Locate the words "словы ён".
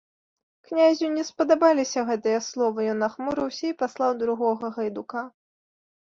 2.47-2.99